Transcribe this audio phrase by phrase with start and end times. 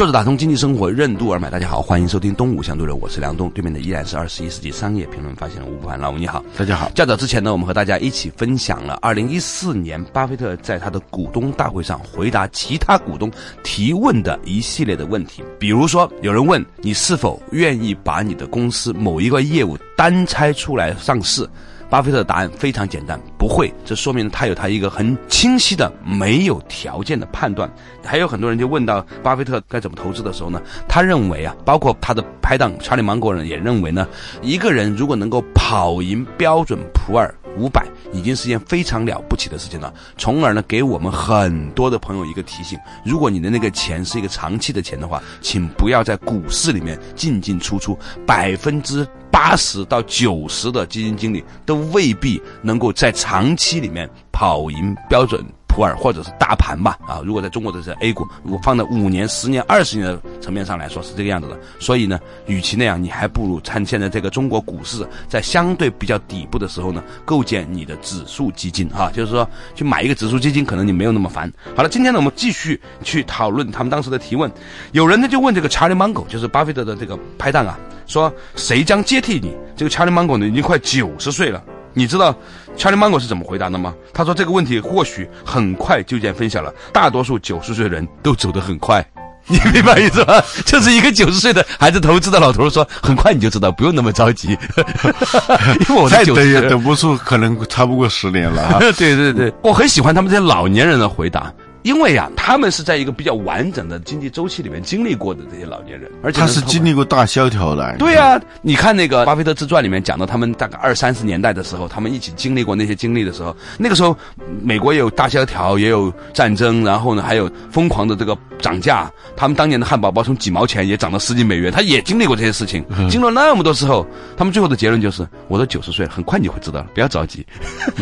[0.00, 6.90] 作者打通经济生活任督二脉，大家好，欢迎收听东吴相对论，我是梁东，对面的依然是二十一世纪商业评论发现人吴不凡，老吴你好，大家好。
[6.94, 13.30] 较早之前呢，我们和大家一起分享了二零一四年巴菲特在他的股东大会上回答其他股东
[13.62, 21.46] 提问的一系列的问题，比如说有人问你是否愿意把你的公司某一个业务单拆出来上市。
[21.90, 23.72] 巴菲特的答案非常简单，不会。
[23.84, 27.68] 这说明他有他一个很清晰的、没有条件的判断。
[28.04, 30.62] 还有很多人就问到巴菲特该怎么投资的时候呢？
[30.88, 34.06] 他认为啊，包括他的拍档查理芒格人也认为呢，
[34.40, 39.92] 一个人如果能够跑赢标准普尔五百，已经是件非常了不起的事情了。
[40.16, 49.04] 从而呢，给我们很多的朋友一个提醒：如果你的那个钱是一个长期的钱的话，请不要在股市里面进进出出，百分之。
[49.30, 56.98] 八十到九十的基金经理都未必能够在长期里面跑赢标准普尔或者是大盘吧？
[57.06, 61.56] 啊，如果在中国的是 A 股，如果放在五年、十年、二十年的层面上来说是这个样子的。
[61.78, 71.50] 所以呢，与其那样，你还不如趁现在这个中国股市在相对比较底部的时候呢，构建你的指数基金哈，就是说去买一个指数基金，可能你没有那么烦。
[71.76, 74.50] 好了，今天呢，我们继续去讨论他们当时的提问。
[74.90, 77.78] 有人呢就问这个查理芒格，就是巴菲特的这个拍档啊。
[78.10, 79.56] 说谁将接替你？
[79.76, 81.62] 这个查理芒果呢，已经快九十岁了。
[81.94, 82.34] 你知道
[82.76, 83.94] 查理芒果是怎么回答的吗？
[84.12, 86.74] 他说这个问题或许很快就见分晓了。
[86.92, 89.04] 大多数九十岁的人都走得很快，
[89.46, 90.42] 你明白意思吧？
[90.66, 94.48] 就是一个九十岁的还在投资的老头说，很快你就知道，不用那么着急。
[95.88, 98.78] 因为我再等也等不住，可能差不过十年了。
[98.98, 101.52] 对对对，我很喜欢他们这些老年人的回答。
[101.82, 107.96] 因为呀，他们是在一个比较完整的经济周期里面经历过的这些老年人，而且他是经历过大萧条的。
[107.98, 114.16] 对呀，你看那个《巴菲特自传》里面讲到，他们大概二三十年代的时候，他们一起经历过那些经历的时候，那个时候
[114.62, 119.10] 美国也有大萧条，也有战争，然后呢还有疯狂的这个涨价。
[119.36, 127.46] 他们当年的汉堡包从几毛钱也涨到十几美元，他也经历过这些事情，经历了那么多之后，他们最后的结论就是：我都九十岁了，很快你就会知道了，不要着急。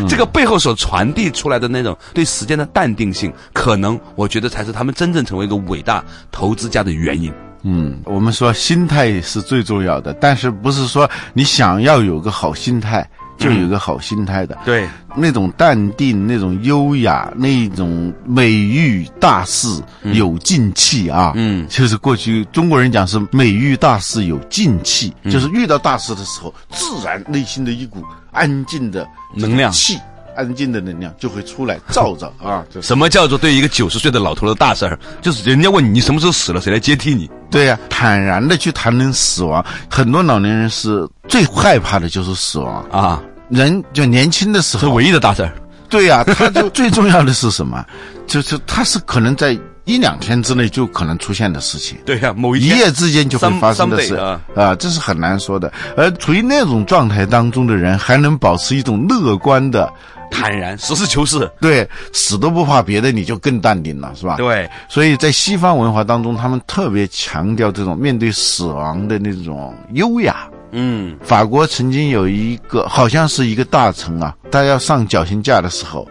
[0.07, 4.49] 这个背后所传递出来的那种对时间的淡定性，可能我觉得。
[4.49, 7.31] 才是他们真正成为一个伟大投资家的原因。
[7.61, 13.07] 嗯，我们说心态是最重要的，但是不是说你想要有个好心态
[13.37, 14.57] 就有个好心态的？
[14.65, 19.67] 对，那种淡定、那种优雅、那种美遇大事
[20.13, 21.33] 有静气啊。
[21.35, 29.99] 嗯，就是过去中国人讲是美遇大事有静气，就是遇到大事的时候，自然内心的一股安静的能量气。
[30.39, 32.63] 安静的能量就会出来照着啊！
[32.81, 34.97] 什么叫做对一个九十岁的老头的大事儿？
[35.21, 37.29] 就是人家问你，你什么时候死了，谁来接替你？
[37.51, 39.63] 对呀，坦然的去谈论死亡。
[39.89, 43.21] 很多老年人是最害怕的就是死亡啊！
[43.49, 45.51] 人就年轻的时候是唯一的大事儿。
[45.89, 47.85] 对呀，他就最重要的是什么？
[48.25, 51.97] 就是他是可能在一两天之内就可能出现的事情。
[52.05, 54.13] 对呀，某一夜之间就会发生的事
[54.55, 55.73] 啊，这是很难说的。
[55.97, 59.91] 而处于那种状态当中的人，还能保持一种乐观的。
[60.29, 64.35] 坦然，实事求是，对，死都不怕别的，你就更淡定了，是吧？
[64.37, 70.47] 对，所以在西方文化当中，他们特别强调这种面对死亡的那种优雅。
[70.71, 76.07] 嗯，法国曾经有一个，好像是一个大臣啊，他要上绞刑架的时候，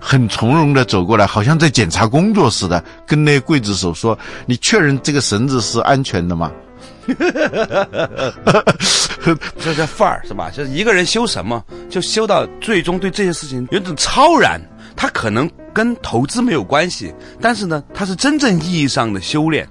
[0.00, 6.50] 很从容的走过来，好像在检查工作似的，跟那刽子手说：“你确认这个绳子是安全的吗？”
[9.58, 10.50] 这这范儿是吧？
[10.50, 14.60] 就是一个人修什么，就修到最终对这些事情有种超然。
[14.96, 19.66] 他可能跟投资没有关系，但是呢，他是真正意义上的修炼。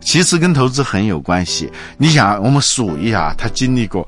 [0.00, 1.70] 其实跟投资很有关系。
[1.96, 4.04] 你想，我们数一下，他经历过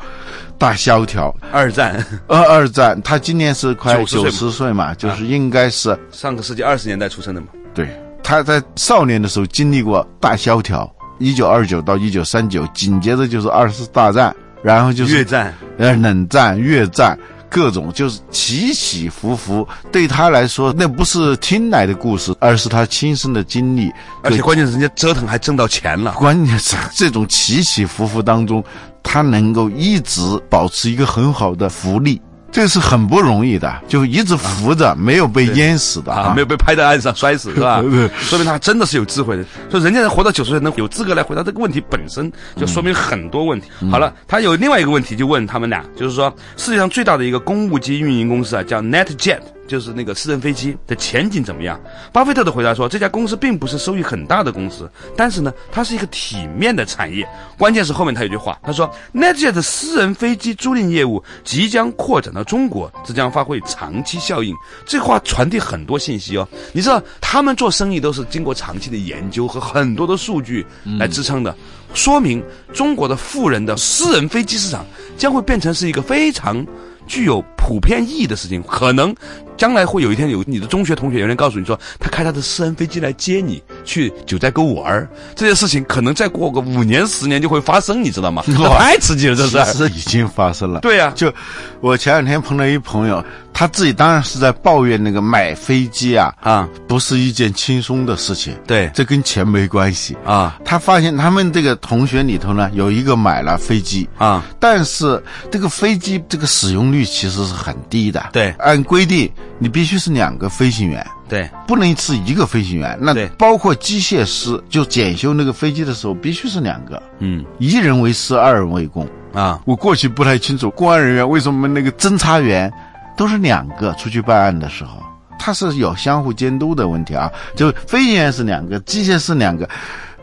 [0.59, 7.47] 大萧条、二战、二二战，他今年是快九十岁嘛，就是应该是上个世纪二十年代出生的嘛。
[7.73, 7.89] 对，
[8.25, 10.93] 他在少年的时候经历过大萧条。
[11.19, 17.19] 一九二九到一九三九，紧接着就是二次大战，然后就是越战，呃，冷战、越战，
[17.49, 19.67] 各种就是起起伏伏。
[19.93, 23.93] 对他来说，那不是听来的故事，而是他亲身的经历。
[24.23, 26.13] 而且关键是人家折腾还挣到钱了。
[26.13, 28.63] 关键是这种起起伏伏当中，
[29.03, 30.21] 他能够一直
[30.51, 32.21] 保持一个很好的福利。
[32.51, 37.83] 这是很不容易的，就一直浮着，没有被淹死的啊，没有被拍在岸上摔死，是吧？
[38.21, 39.45] 说明他真的是有智慧的。
[39.75, 43.69] 说人家能活到九十岁，能有资格来回答这个问题，本身就说明很多问题。
[43.91, 49.41] 好了，他有另外一个问题，就问他们俩，就是说世界上最大的一个公务机运营公司啊，叫 NetJet。
[49.67, 51.81] 就是那个私人飞机的前景怎么样？
[52.13, 57.27] 巴菲特的回答说，这家公司并不是收益很大的公司，但是呢，它是一个体面的产业。
[57.57, 64.55] 关键是后面他有句话，他说，NetJet 的私人飞机租赁业务即将扩展到中国，这将发挥长期效应。
[64.85, 66.47] 这话传递很多信息哦。
[66.75, 70.65] 你知道，他们做生意都是经过长期的研究和很多的数据
[70.99, 71.57] 来支撑的，
[71.95, 74.85] 说明中国的富人的私人飞机市场
[75.17, 76.65] 将会变成是一个非常。
[77.07, 79.15] 具有普遍意义的事情，可能
[79.57, 88.43] 将来会有一天有你的中学同学有人告诉你说，他开他的私人飞机来接你去九寨沟玩，这件事情可能再过个五年十年就会发生，你知道吗？
[88.79, 90.81] 太刺激了，这是是已经发生了。
[90.81, 91.33] 对呀，就
[91.81, 93.25] 我前两天碰到一朋友。
[93.57, 98.53] 他自己当然是在抱怨那个买飞机啊啊，不是一件轻松的事情。
[98.67, 100.59] 对，这跟钱没关系啊。
[100.65, 105.23] 他发现他们这个同学里头呢，有一个买了飞机啊，但是
[105.53, 108.31] 这个飞机这个使用率其实是很低的。
[108.33, 109.31] 对，按规定
[109.65, 112.99] 你必须是两个飞行员，对，不能是一个飞行员。
[113.01, 117.03] 那包括机械师，就检修那个飞机的时候，必须是两个。
[117.21, 119.59] 嗯，一人为师，二人为公啊。
[119.65, 122.71] 我过去不太清楚公安人员为什么那个侦查员。
[123.17, 125.01] 都是两个出去办案的时候，
[125.39, 127.31] 他是有相互监督的问题啊。
[127.55, 129.67] 就飞行员是两个，机械师两个。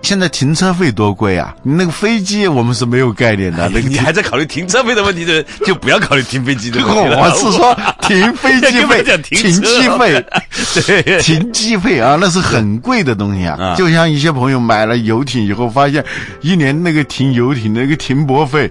[0.02, 1.56] 现在停车费多贵啊！
[1.64, 3.70] 你那个飞机我们是没有概念的。
[3.70, 10.26] 那个你还在考虑停车费的问题的，就不要考虑停飞机的问题 我是说停飞机费、 停机费、
[10.86, 13.76] 对停机费啊，那是很贵的东西啊。
[13.78, 16.04] 就像一些朋友买了游艇以后，发现
[16.42, 18.70] 一年那个停游艇那个停泊费。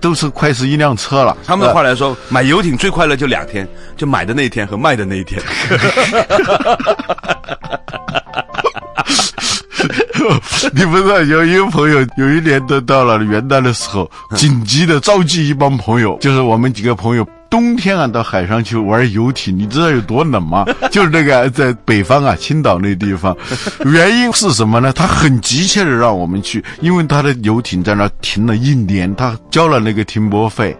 [0.00, 1.36] 都是快是一辆车了。
[1.46, 3.64] 他们的话来说，买游艇最快乐就两天，
[3.96, 5.40] 就买的那一天和卖的那一天。
[10.74, 17.26] 你不知道，有一个朋友有一年都到了元旦的时候，紧急的召集一帮朋友，就是我们几个朋友。
[17.50, 20.64] 冬天啊，到海上去玩游艇，你知道有多冷吗？
[20.90, 23.36] 就是那个在北方啊，青岛那地方，
[23.84, 24.90] 原因是什么呢？
[24.90, 30.74] 他很急切的让我们去，因为他的游艇在那停了一年，他交了那个停泊费。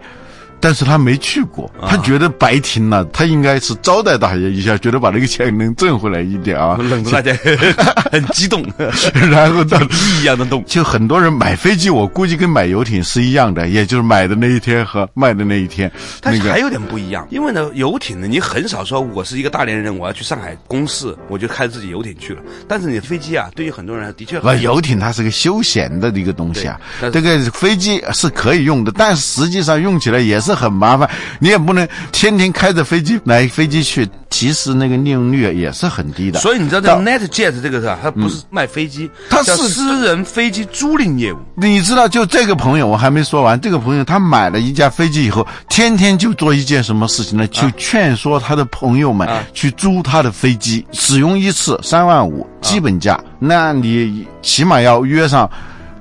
[0.63, 7.33] 但是他没去过，他觉得白停了，他应该是招待大家一下，觉得把这个钱能挣回来一点啊，冷大家
[8.09, 8.65] 很激动，
[9.29, 9.77] 然后到
[10.21, 10.63] 一样的动。
[10.65, 15.91] 就很多人买飞机，我估计跟买游艇是一样的，也就是买的那一天和卖的那一天。
[16.21, 22.41] 但是还有点不一样，因为呢，游艇呢，你很少说我是一个大连人，我要去上海公事，我就开自己游艇去了。
[22.69, 26.79] 但是你飞机啊，对于很多人的确，不，游艇它是个休闲的一个东西啊，
[27.11, 30.52] 这个飞机是可以用的，但实际上用起来也是。
[30.55, 31.09] 很麻烦，
[31.39, 36.39] 你也不能天天开着飞机来飞机去，其实那个利用率也是很低的。
[36.39, 37.99] 所以你知道这个 NetJet 这个是吧？
[38.01, 41.37] 它不是卖飞机，它是私人飞机租赁业务。
[41.55, 43.59] 你知道，就这个朋友，我还没说完。
[43.59, 47.47] 这个朋友他买了一架飞机以后，天天就做一件什么事情呢？
[47.47, 55.49] 就劝说他的朋友们去租他的飞机，使用一次三万五基本价，那你起码要约上。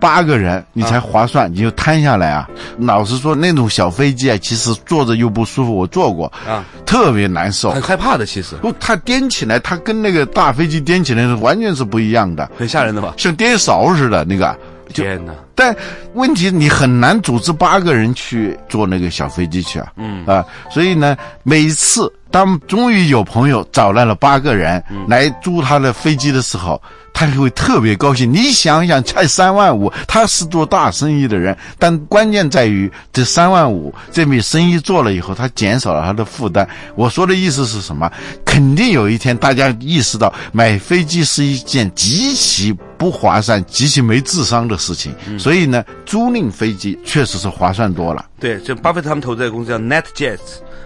[0.03, 2.51] 八个人你才划算，你就摊下来啊！
[2.77, 5.73] 老实说，那种小飞机啊，其实坐着又不舒服。
[5.73, 8.27] 我坐过啊，特别难受，很害怕的。
[8.27, 13.15] 其实不，它颠起来，它跟那个大飞机颠起来是完全是不一样的，很吓人的吧？
[13.17, 14.59] 像颠勺似的那个。
[14.93, 15.33] 天哪！
[15.55, 15.75] 但
[16.15, 19.87] 问题你很难组织八个人去坐那个小飞机去啊。
[19.97, 26.83] 嗯啊，所以呢，每次当终于有朋友找来了八个人来租他的飞机的时候。
[27.13, 28.33] 他会特别高兴。
[28.33, 36.69] 你想想，才三万五，他是做大生意的人，但关键在于这三万五这笔生意做了以后，他减少了他的负担。
[36.95, 38.11] 我说的意思是什么？
[38.45, 45.15] 肯定有一天大家意识到买飞机是一件极其不划算、极其没智商的事情。
[45.39, 48.25] 所以呢，租赁飞机确实是划算多了。
[48.41, 50.39] 对，就巴菲特他们投资的公司叫 NetJets。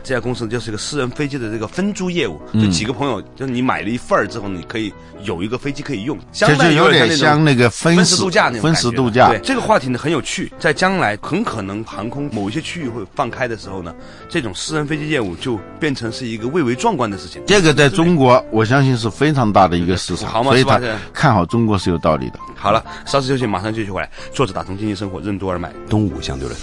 [0.06, 4.94] 这家公司就是一个私人飞机的这个分租业务，就几个朋友，就是你买了一份儿之后，你可以
[5.24, 9.30] 有一个飞机可以用，就有点像那个分时度假那种分时度假。
[9.30, 13.92] 对这个话题呢很有趣，在将来很可能航空某一些区域会放开的时候呢，
[14.28, 17.42] 这种私人飞机业务就变成是一个蔚为壮观的事情。
[17.44, 20.80] 这个在中国，我相信是非常大的一个市场，所以他
[21.12, 22.38] 看好中国是有道理的。
[22.54, 24.08] 好了，稍事休息，马上继续回来。
[24.32, 26.56] 作者打通经济生活，任督二脉，东吴相对论。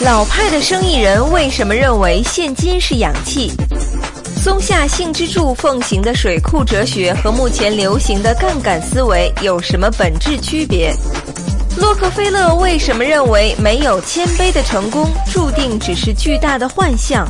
[0.00, 3.52] 老派的生意人为什么认为现金是氧气？
[4.42, 10.92] 松下幸之助奉行的水库哲学和目前流行的杠杆思维有什么本质区别？
[11.76, 17.24] 洛克菲勒为什么认为没有谦卑的成功注定只是巨大的幻象？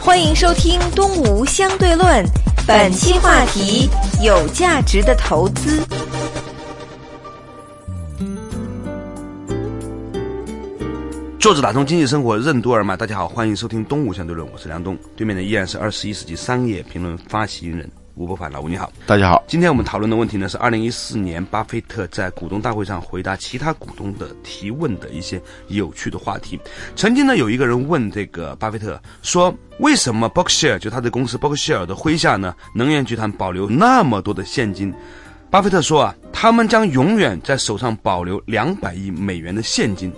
[0.00, 2.24] 欢迎收听《东吴相对论》，
[2.66, 3.86] 本期话题：
[4.22, 5.82] 有价值的投资。
[11.40, 19.42] 作者打通经济生活任督二脉，大家好，欢迎收听《东吴相对论》，我是梁东，对面的依然是二十一世纪商业评论发起人吴伯凡，老吴你好，大家好。
[19.46, 26.60] 今天我们讨论的问题呢是二零一四年巴菲特在股东大会上回答其他股东的提问的一些有趣的话题。
[26.94, 34.92] 曾经呢有一个人问这个巴菲特说，为什么 Berkshire 就他的公司 Berkshire 的麾下呢能源集团保留那么多的现金？
[35.50, 40.12] 巴菲特说啊，他们将永远在手上保留两百亿美元的现金。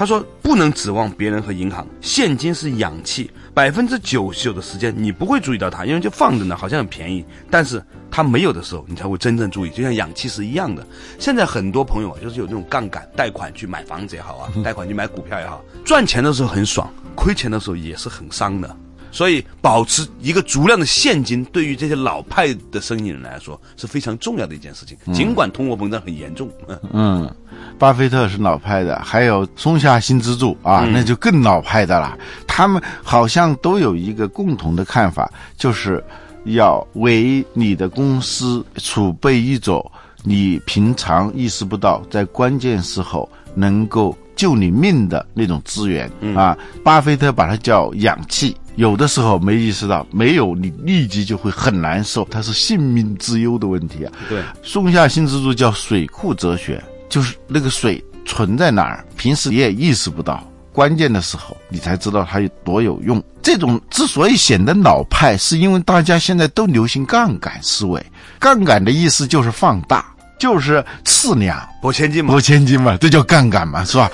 [0.00, 7.22] 他说：“不能指望别人和银行，现金是氧气，百分之九十九的时间你不会注意到它，因为就放着呢，好像很便宜。
[7.50, 10.86] 但是它没有的时候，你才会真正注意，就像氧气是一样的。
[11.18, 18.74] 现在很多朋友啊，就是有那种杠杆，贷款去买房子也好啊，贷款去买股票也好， 赚钱的时候很爽，亏钱的时候也是很伤的。”
[19.10, 24.96] 所以，保持一个足量的现金，对于这些老派的生意人来说是非常重要的一件事情。
[25.12, 26.48] 尽管通货膨胀很严重，
[26.92, 27.28] 嗯，
[27.78, 32.16] 巴菲特是老派的，还有松下新之助啊，那就更老派的了。
[32.46, 36.02] 他们好像都有一个共同的看法，就是
[36.44, 39.84] 要为你的公司储备一种
[40.22, 46.56] 你平常意识不到，在关键时候能够救你命的那种资源啊。
[46.82, 48.56] 巴菲特把它叫氧气。
[48.76, 54.12] 有的时候没意识到，没有你立即就会很难受，它是性命之忧的问题啊。
[54.26, 60.42] 对，松下幸之助叫水库哲学，就是那个水存在哪儿，平时你也意识不到，
[60.72, 63.22] 关键的时候你才知道它有多有用。
[63.42, 68.02] 这种之所以显得老派，是因为大家现在都流行杠杆思维，
[68.38, 70.06] 杠杆的意思就是放大，
[70.40, 74.10] 就是次量，博千金嘛，博千金嘛，这叫杠杆嘛，是吧？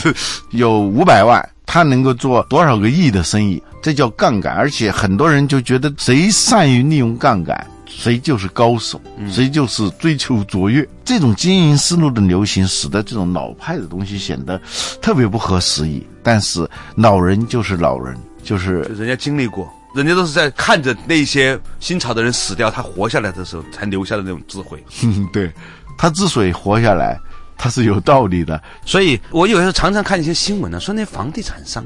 [0.50, 3.62] 有五百万，他能够做多少个亿的生意？
[3.82, 8.98] 这叫杠杆，而且很多人就觉得谁善于利用杠杆，谁就是高手，
[9.30, 10.88] 谁就是追求卓越。
[11.04, 14.60] 这种经营思路的流行，使得这种老派的东西显得
[15.02, 16.04] 特别不合时宜。
[16.22, 24.84] 但是老人就是老人，就是人家经历过，人家都是在看着那些新潮的人死掉，他活下来的时候才留下的那种智慧。
[25.32, 25.50] 对，
[25.96, 27.18] 他之所以活下来，
[27.56, 28.62] 他是有道理的。
[28.84, 31.84] 所以我有时候常常看一些新闻呢，说那房地产商。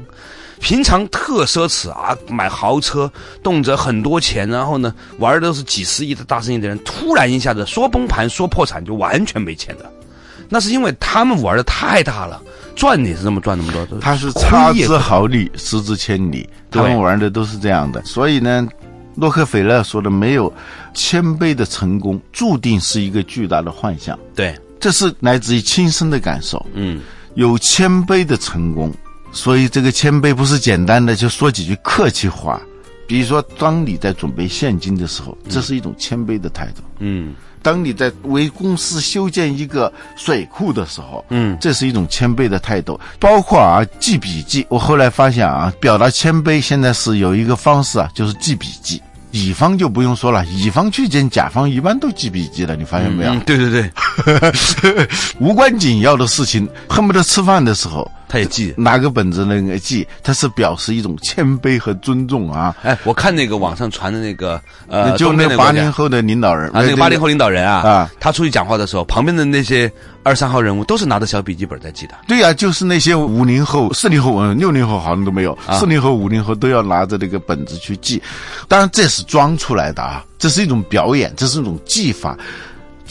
[0.59, 9.91] 平常特奢侈啊，买豪车，动辄很多钱，然后呢，玩的都是几十亿的大生意的人，突然一下子说崩盘、说破产，就完全没钱的。
[10.53, 12.41] 那是因为他们玩的太大了，
[12.75, 13.97] 赚也是这么赚那么多。
[13.99, 18.03] 他是差之毫厘，失之千里，他们玩的都是这样的。
[18.03, 18.67] 所以呢，
[19.15, 20.53] 洛克菲勒说的没有
[20.93, 24.19] 谦卑的成功，注定是一个巨大的幻象。
[24.35, 26.65] 对，这是来自于亲身的感受。
[26.73, 26.99] 嗯，
[27.35, 28.93] 有谦卑的成功。
[29.33, 32.61] 所以，这个谦卑不是简单的就说几句客气话。
[33.07, 36.81] 比如说，当你在准备现金的时候，这是一种谦卑的态度。
[36.99, 42.99] 嗯，当你在为公司修建一个水库的时候，嗯，这是一种谦卑的态度。
[43.19, 44.65] 包括啊，记笔记。
[44.69, 49.01] 我后来发现啊，表达谦卑现在是有一个方式啊，就是记笔记。
[49.31, 53.33] 乙方就不用说了，乙方去见甲方一般都记笔记的，你发现没有？
[53.45, 53.89] 对对对，
[55.39, 62.73] 无关紧要的事情，恨不得吃饭的时候他也记，拿个本子那个记，他是表示一种谦卑和尊重啊。
[62.81, 69.91] 哎，我看那个网上传的那个呃，就那八零后的领导人啊，那个八零后领导人啊，啊，他出去讲话的时候，旁边的那些。
[70.23, 72.13] 二三号人物都是拿着小笔记本在记的。
[72.27, 78.21] 对呀，就是那些五零后、四零后、嗯，六零后好像都没有，四零后、五零后都要拿着那个本子去记。
[78.67, 82.37] 当然这是装出来的啊，这是一种表演，这是一种技法。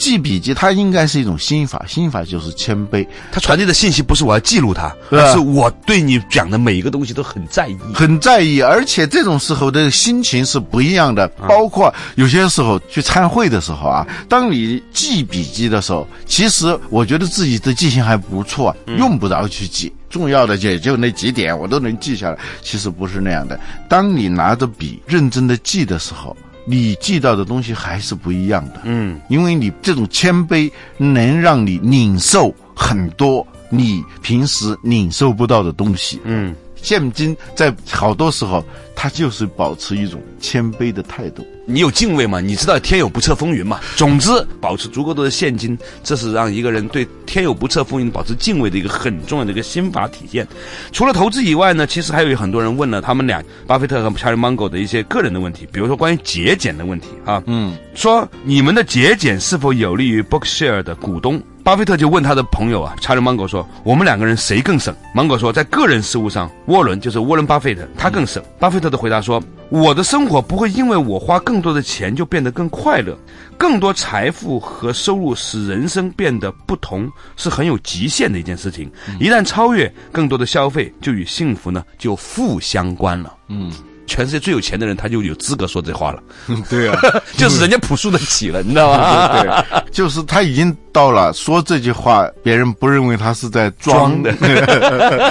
[0.01, 3.05] 记笔记，它应该是一种心法，心法就是谦卑。
[3.31, 8.61] 它传递的信息不是我要记录它，而是我对你讲的每一个东西都很在意，很在意。
[8.61, 11.27] 而且这种时候的心情是不一样的。
[11.47, 19.93] 包括有些时候去参会的时候啊，当你记笔记的时候，其实我觉得自己的记性还不错，用不着去记。
[20.09, 22.37] 重要的也就那几点，我都能记下来。
[22.63, 23.59] 其实不是那样的。
[23.87, 26.35] 当你拿着笔认真的记的时候。
[26.71, 38.63] 你记到的东西还是不一样的，嗯，因为你这种谦卑能让你领受很多你平时领受不到的东西，嗯，现金在好多时候
[38.95, 42.39] 他就是保持一种谦卑的态度，你有敬畏吗？
[42.39, 43.79] 你知道天有不测风云吗？
[43.95, 50.47] 总之，保持足够多的现金，这是让一个人对天有不测风云保持敬畏的一个很重要的一个心法体现。
[50.91, 61.41] 除了投资以外呢，其实还有很多人问了他们俩巴菲特和查理芒格的一些个人的问题，比如说关于节俭的问题啊，嗯，说你们的节俭是否有利于 Bookshare 的股东？
[61.63, 73.15] 巴菲特就问他的朋友啊，查理芒格说：“我们两个人谁更省？”芒格说：“在个人事务上，沃伦就是沃伦巴菲特，他更省。”巴菲特的回答说：“我的生活不会因为我花更多的钱就变得更快乐，
[73.59, 78.91] 更多财富和收入使人生变得不同是很有极限的一件事情。
[79.19, 83.71] 一旦超越，更多的消费就与幸福呢就负相关了。”嗯。
[84.11, 86.21] 全世界最有钱的人，他就有资格说这话了。
[86.69, 86.99] 对啊，
[87.37, 89.41] 就是人家朴素的起了，你知道吗？
[89.41, 94.33] 对，就是他已经到了说这句话，别人不认为他是在装的，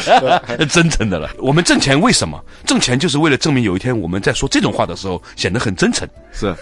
[0.71, 1.29] 真诚的了。
[1.39, 2.43] 我们挣钱为什么？
[2.65, 6.09] 挣钱就是为了证明有一天我们在说这种话的时候显得很真诚。
[6.33, 6.55] 是，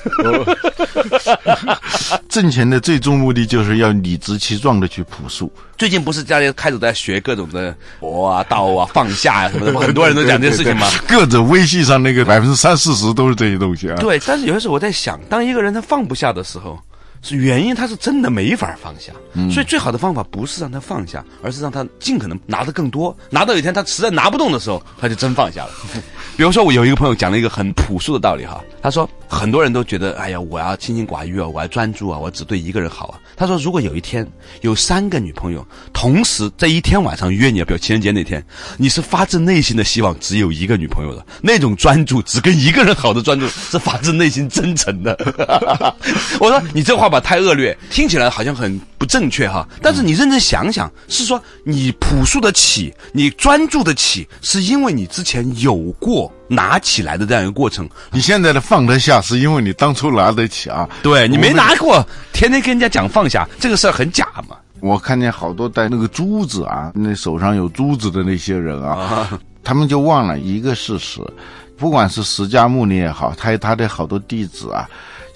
[2.28, 5.52] 挣钱的最终目的就是要理直气壮的去朴素。
[5.76, 10.88] 最近不是大家开始在学各种的佛啊、道啊、放下啊什么的，很多人都讲这件事情吗？
[11.06, 13.96] 各种微信上那个百分之三四十都是这些东西啊。
[13.96, 16.78] 对，但是有的时候我在想，当一个人他放不下的时候。
[17.20, 19.12] 是原因，他是真的没法放下，
[19.50, 25.70] 所以最好的方法不是让他放下，而是让他尽可能拿的更多，拿到有一天他实在拿不动的时候，他就真放下了。
[26.38, 33.18] 比如说，我有一个朋友讲了一个很朴素的道理哈，他说很多人都觉得，哎呀，我要清心寡欲啊，我要专注啊，我只对一个人好啊。
[33.38, 34.26] 他说，如果有一天
[34.60, 38.44] 有三个女朋友同时在一天晚上约你，比如情人节那天，
[38.76, 45.16] 你是发自内心的希望只有一个女朋友的，那种专注只跟一个人好的专注是发自内心真诚的。
[46.38, 47.08] 我说你这话。
[47.08, 49.66] 吧太恶劣，听起来好像很不正确哈。
[49.80, 57.88] 但是你认真想想，是说你朴素的起，你专注的起，是因为你之前有过拿起来的这样一个过程。
[58.10, 60.88] 你现在的放得下，是因为你当初拿得起啊。
[61.02, 64.56] 对你没拿过，天天跟人家讲放下，这个事儿很假嘛。
[64.80, 69.28] 我看见好多戴那个珠子啊，那手上有珠子的那些人啊，
[69.62, 71.20] 他们就忘了一个事实，
[71.76, 74.88] 不管是释迦牟尼也好，他他的好多弟子啊。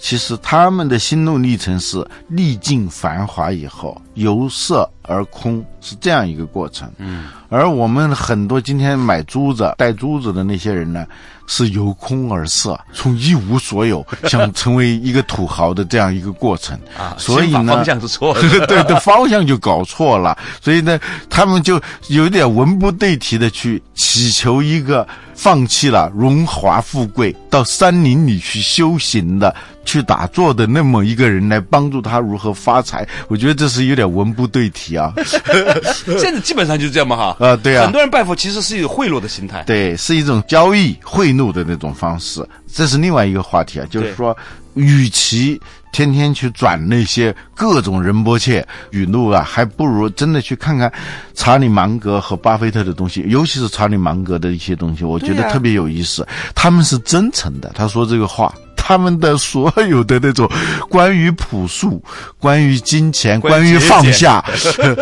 [0.03, 6.91] 其实他们的心路历程是历尽繁华以后由色而空，是这样一个过程。
[6.99, 11.07] 嗯，而我们很多今天买珠子、戴珠子的那些人呢，
[11.47, 17.15] 是由空而色，从一无所有想成为一个土豪的这样一个过程啊。
[17.17, 20.37] 所以呢，方向是错的， 对的方向就搞错了。
[20.61, 20.99] 所以呢，
[21.31, 29.55] 他们就有点文不对题的去祈求一个放弃了荣华富贵，到山林里去修行的。
[29.85, 35.13] 去打坐的那么一个人来帮助他如何发财，我觉得这是有点文不对题啊。
[36.19, 37.37] 现在基本上就是这样嘛哈。
[37.45, 37.85] 啊，对啊。
[37.85, 39.63] 很多人拜佛其实是一种贿赂的心态。
[39.67, 42.47] 对，是一种交易贿赂的那种方式。
[42.73, 44.35] 这是另外一个话题啊，就是说，
[44.75, 45.61] 与其
[45.93, 50.91] 天天去转那些各种仁波切语录啊，还不如真的去看看
[51.35, 56.27] 查理芒格和巴菲特的东西，尤其是查理芒格的一些东西，我觉得特别有意思。
[56.55, 58.55] 他们是真诚的，他说这个话。
[58.85, 60.51] 他们的所有的那种
[60.91, 62.03] 关于朴素、
[62.41, 64.45] 关于金钱、关于放下，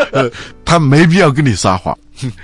[0.66, 1.96] 他没必要跟你撒谎。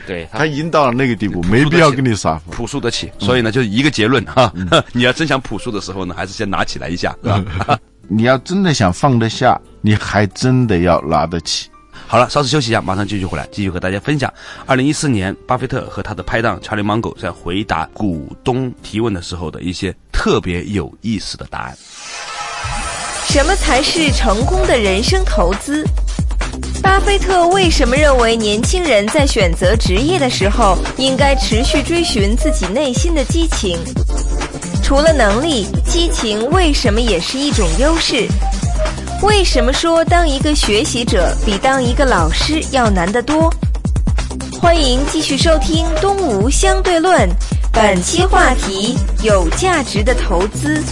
[0.06, 2.42] 对他已经到了那个地步，没必要跟你撒谎。
[2.50, 4.50] 朴素得起，所以呢，就是一个结论哈：
[4.94, 7.78] 你要真想朴素的时候呢，还是先拿起来一下，是吧？
[8.08, 11.68] 你要真的想放得下，你还真的要拿得起。
[12.08, 14.32] 好了，稍事休息一下，马上继续回来，继续和大家分享
[14.64, 21.76] 二零一四年巴菲特和他的拍档查理芒格在回答股东提问的时候的一些特别有意思的答案。
[23.24, 25.84] 什么才是成功的人生投资？
[26.80, 33.76] 巴菲特为什么认为年轻人在选择职业的时候应该持续追寻自己内心的激情？
[34.82, 38.28] 除了能力，激情为什么也是一种优势？
[39.22, 43.52] 为什么说当一个学习者比当一个老师要难得多？
[44.60, 47.20] 欢迎继续收听《东吴相对论》，
[47.72, 50.82] 本期话题：有价值的投资。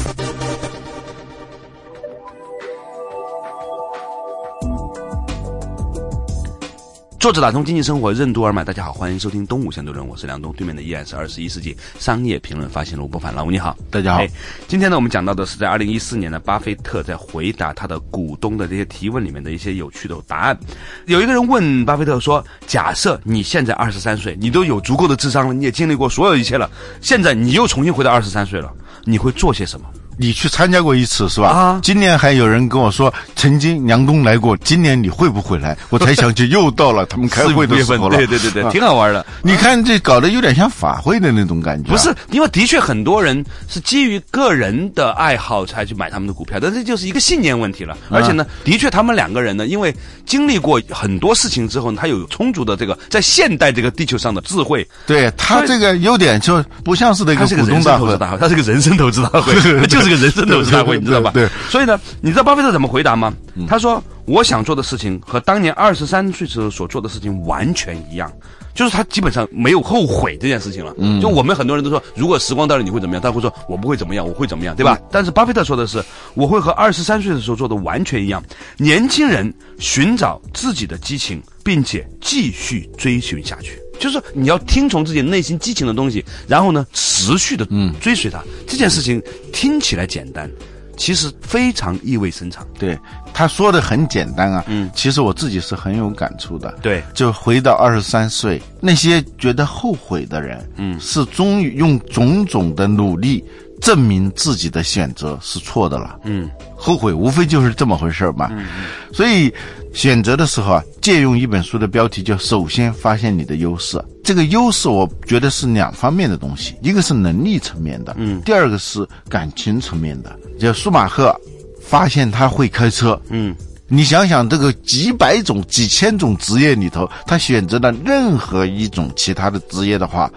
[7.24, 14.22] 作者打通经济生活任督二脉，大家好，欢迎收听东吴相对论，我是梁东，对面的依然是二十一世纪商业评论发行人吴伯凡，老吴你好，大家好。
[14.68, 20.58] 今天呢，我们讲到的是在二零一四年呢，巴菲特在回答他的股东的这些提问里面的一些有趣的答案。
[21.06, 28.70] 有一个人问巴菲特说：“假设你现在二十三岁，你都有足够的智商了，你也经历过所有一切了，现在你又重新回到二十三岁了，
[29.04, 31.48] 你会做些什么？”你去参加过一次是吧？
[31.48, 35.76] 啊今年还有人跟我说，曾经梁东来过，今年你会不会来？
[35.90, 38.16] 我才想起又到了他们开会的时候，了。
[38.16, 39.24] 对对对对，啊挺好玩的。
[39.42, 47.96] 你看这搞得有点像法会的那种感觉、啊不是，，因为的确很多人是基于个人的爱好才去买他们的股票，但这就是一个信念问题了。
[48.10, 54.86] 而且呢，的确他们两个人呢，因为经历过很多事情之后呢，他有充足的这个在现代这个地球上的智慧。
[55.06, 61.30] 对他这个优点就不像是那个他是个人股东大会生投资，大会，他是个人生投资大会，他就是个人生投资大会，你知道吧？
[61.32, 63.32] 对对所以呢，你知道巴菲特怎么回答吗？
[63.68, 68.30] 他说：“我想做的事情和当年二十三岁时候所做的事情完全一样。”
[68.74, 70.92] 就是他基本上没有后悔这件事情了。
[70.98, 73.22] 嗯，就我们很多人都说，如果时光倒流你会怎么样？
[73.22, 74.98] 他会说我不会怎么样，我会怎么样，对吧？
[75.12, 76.02] 但是巴菲特说的是，
[76.34, 78.42] 我会和二十三岁的时候做的完全一样。
[78.76, 83.78] 年轻人寻找自己的激情，并且继续追寻下去。
[83.98, 87.66] 就是你要听从自己内心激情的东西，然后呢，持续的
[88.00, 88.42] 追随它。
[88.66, 90.50] 这件事情听起来简单，
[90.96, 92.66] 其实非常意味深长。
[92.78, 92.98] 对，
[93.32, 96.72] 他说的很简单啊，嗯，其实我自己是很有感触的。
[96.82, 103.44] 对就回到二十三岁，那些觉得后悔的人，嗯，是终于用种种的努力
[103.84, 106.18] 证明自己的选择是错的了。
[106.24, 108.48] 嗯，后悔无非就是这么回事儿嘛。
[108.50, 108.66] 嗯，
[109.12, 109.52] 所以
[109.92, 114.02] 选择的时候啊，借用一本书的标题叫“首先发现你的优势”。
[114.24, 120.34] 这个优势，我觉得是两方面的东西，一个是能力层面的，嗯，第二个是感情层面的。
[120.58, 121.38] 就舒马赫
[121.82, 123.54] 发现他会开车，嗯，
[123.86, 130.30] 你想想，这个几百种、几千种职业里头，他选择了任何一种其他的职业的话，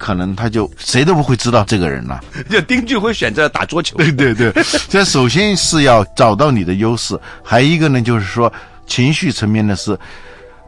[0.00, 2.18] 可能他就谁都不会知道这个人了。
[2.48, 3.98] 就丁俊晖选择打桌球。
[3.98, 4.50] 对对对，
[4.88, 8.50] 这 首先是要找到你的优势，还有一个呢，就是说
[8.86, 9.96] 情绪层面的是，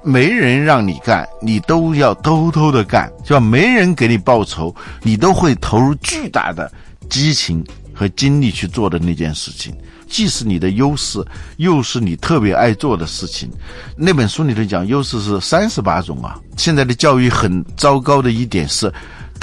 [0.04, 3.40] 没人让你干，你都要偷偷的干，是吧？
[3.40, 6.70] 没人给你报酬，你都会投入巨大的
[7.08, 7.64] 激情
[7.94, 9.74] 和精力去做的那件事情。
[10.08, 11.24] 既是你的优势，
[11.56, 13.50] 又是你特别爱做的事情。
[13.96, 16.38] 那本书里头讲，优势是三十八种啊。
[16.58, 18.92] 现在的教育很糟糕的一点是，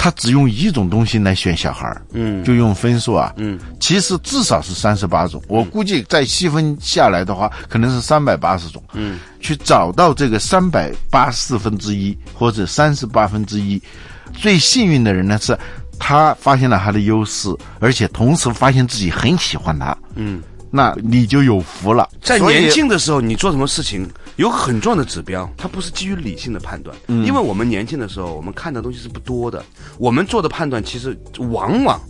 [0.02, 13.78] 他只用一种东西来选小孩儿嗯，就用分数啊，嗯，其实至少是三十八种，我估计再细分下来的话，可能是三百八十种，嗯，去找到这个三百八四分之一或者三十八分之一，
[14.32, 15.54] 最幸运的人呢是，
[15.98, 27.26] 他发现了他的优势，而且同时发现自己很喜欢他，嗯，那你就有福了，在年轻的时候，你做什么事情有很重要的指标，它不是基于理性的判断，嗯。
[27.26, 29.64] 因为我们年轻的时候，我们看的东西是不多的，
[29.98, 32.00] 我们做的判断其实往往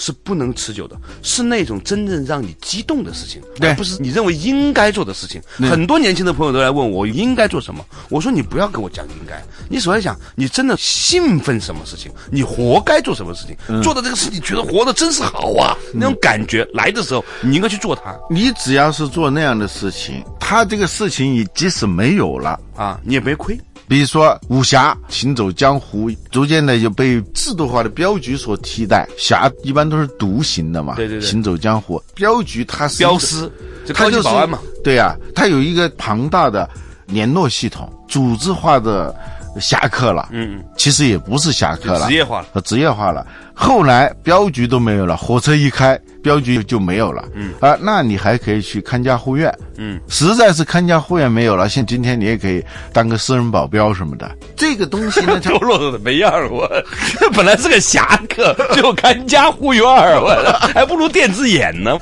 [0.00, 5.40] 是不能持久的，是那种真正让你激动的事情，对而不是你认为应该做的事情。
[5.58, 22.58] 很多年轻的朋友都来问我应该做什么，我说你不要跟我讲应该，你首先想你真的兴奋什么事情，你活该做什么事情，嗯做的这个事情觉得活的真是好啊，那种感觉来的时候，你应该去做它你只要是做那样的事情，他这个事情你即使没有了。
[22.76, 23.60] 啊，你也没亏。
[23.90, 29.04] 比如说武侠、行走江湖，逐渐的就被制度化的镖局所替代。
[29.18, 33.50] 侠一般都是独行的嘛，对对对行走江湖，镖局它是镖师，
[33.84, 34.60] 就高级它就是保安嘛。
[34.84, 36.70] 对呀、它有一个庞大的
[37.06, 39.12] 联络系统，组织化的
[39.58, 40.28] 侠客了。
[40.32, 42.46] 嗯，其实也不是侠客了，职业化了。
[42.52, 43.26] 呃，职业化了。
[43.54, 47.22] 后来镖局都没有了，火车一开，镖局就没有了。
[47.34, 49.54] 嗯啊，那你还可以去看家护院。
[49.76, 54.30] 嗯，实在是看家护院没有了，像今天你也可以当个私人保镖什么的。
[54.56, 56.66] 这个东西呢， 它堕落的没样儿，我
[57.36, 60.30] 本来是个侠客，最后看家护院儿，我
[60.72, 61.98] 还不如电子眼呢，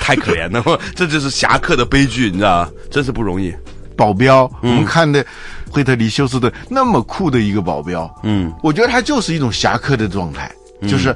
[0.00, 2.70] 太可怜了，我这就是侠客的悲剧，你知道吗？
[2.90, 3.54] 真是不容易。
[3.96, 5.24] 保镖，我们看的
[5.70, 10.50] 惠特尼休斯顿那么酷的一个保镖，嗯，我觉得他就是一种侠客的状态，
[10.88, 11.14] 就是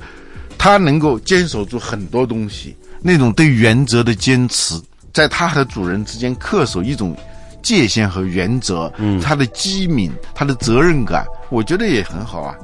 [0.56, 4.80] 他能够坚守住很多东西，那种对原则的坚持，
[5.12, 7.16] 在他和主人之间恪守一种
[7.62, 12.54] 界限和原则，嗯，他的机敏，他的责任感，我觉得也很好啊。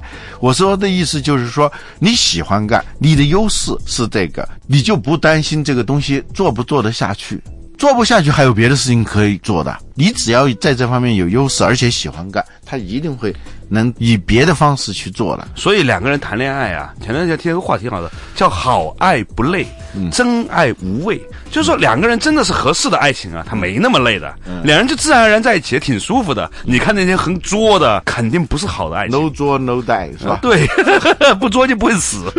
[0.41, 7.41] 我说的意思就是说，你喜欢干，你的优势是这个，你就不担心这个东西做不做得下去。
[7.83, 9.77] 做不下去，还有别的事情可以做的。
[9.95, 13.35] 你只要在这方面有优势，而且喜欢干，他一定会
[13.69, 15.49] 能以别的方式去做的。
[15.57, 19.67] 所以两个人谈恋爱啊，前段时间听个话挺好的，叫好爱不累，
[20.13, 21.21] 真爱无畏。
[21.51, 26.49] 就是说两个人真的是合适的爱情啊，他没那么累的，两人就自然而然在一起，挺舒服的。
[26.63, 29.21] 你看那些很作的，肯定不是好的爱情。
[29.21, 30.39] No 作 No die 是吧？
[30.41, 30.69] 对，
[31.41, 32.33] 不作就不会死。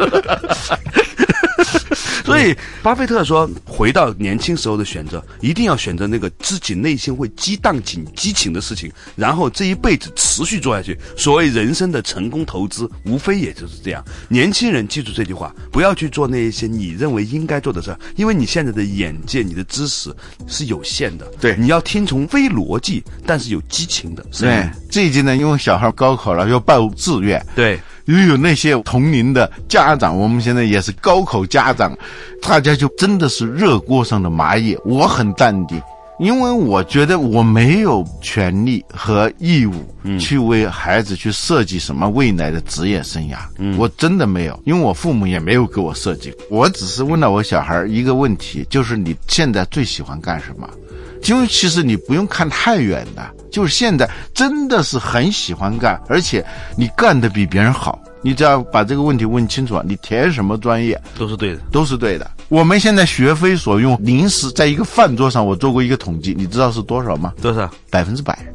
[2.23, 10.97] 所以巴菲特说，回到年轻时候的选择，一定要选择那个自己内心会激荡起激情的事情，然后这一辈子持续做下去。
[11.17, 14.03] 所谓人生的成功投资，无非也就是这样。
[14.29, 20.13] 年轻人记住这句话，不要去做那一些你认为应该做的事儿，因为你现在的眼界、你的知识
[20.47, 21.25] 是有限的。
[21.39, 24.25] 对，你要听从非逻辑但是有激情的。
[24.39, 27.45] 对，这一届呢，因为小孩高考了，要报志愿。
[27.55, 27.79] 对。
[28.05, 31.97] 又有那些同龄的家长，我们现在也是高考家长，
[32.41, 34.77] 大家就真的是热锅上的蚂蚁。
[34.83, 35.81] 我很淡定，
[36.19, 39.73] 因为我觉得我没有权利和义务
[40.19, 43.37] 去为孩子去设计什么未来的职业生涯。
[43.77, 46.33] 我真的没有，因为我父母也没有给我设计。
[46.49, 50.69] 我只是问了我小孩一个问题，就是你现在最喜欢干什么？
[51.25, 57.99] 因为其实你不用看太远的，就是现在真的是很喜欢干，而且你干的比别人好。
[58.25, 62.31] 你只要把这个问题问清楚了，你填什么专业都是对的，都是对的。
[62.47, 67.33] 我们现在学非所用临时，在一个饭桌上，我做过一个统计，你知道是多少吗？
[67.41, 67.69] 多少？
[67.89, 68.37] 百分之百。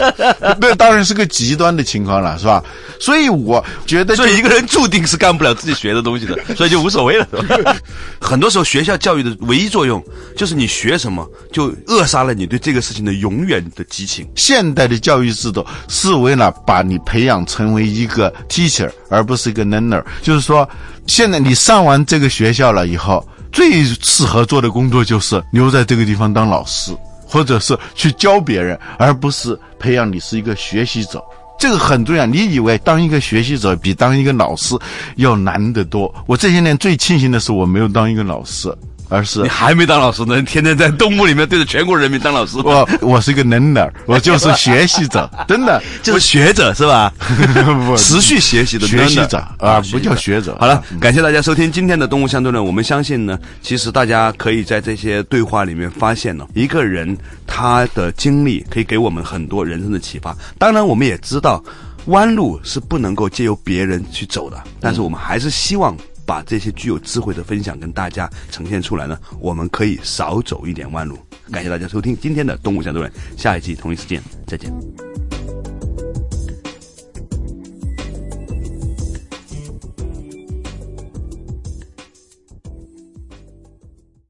[0.60, 2.62] 那当然是个极端的情况了，是吧？
[3.00, 7.26] 所以我觉得，所以一个人注定是干不了自己学的东西的， 所以就无所谓了。
[8.20, 10.04] 很多时候，学校教育的唯一作用
[10.36, 14.28] 就是你学什么，就扼杀了你对这个事情的永远的激情。
[14.36, 20.04] 现代的教育制度是为了把你培养成为一个 teacher，而不是一个 learner。
[20.22, 20.68] 就是说，
[21.06, 26.94] 现在你上完这个学校了以后，最适合做的工作就是留在这个地方当老师。
[27.32, 31.22] 或者是去教别人，而不是培养你是一个学习者，
[31.60, 32.24] 这个很重要。
[32.24, 34.74] 你以为当一个学习者比当一个老师
[35.16, 36.12] 要难得多？
[36.26, 38.74] 我这些年最庆幸的是，我没有当一个老师。
[39.10, 42.56] 而是你还没当老师呢，天天在动物里面对着全国人民当老师。
[42.58, 47.12] 我我是一个 learner， 我就是学习者，真的就是学者是吧？
[47.98, 50.56] 持续学习的学习者啊，不叫学者。
[50.58, 52.64] 好了，感谢大家收听今天的动物相对论。
[52.64, 60.34] 我们相信呢，其实大家可以在这些对话里面发现呢，一个人他的经历可以给我们很多人生的启发。
[60.56, 61.62] 当然，我们也知道
[62.06, 65.96] 弯路是不能够借由别人去走的，但是我们还是希望。
[66.30, 71.18] 把这些具有智慧的分享跟大家呈现出来呢，我们可以少走一点弯路。
[71.50, 75.09] 感谢大家收听今天的动物相对论，下一期同一时间再见。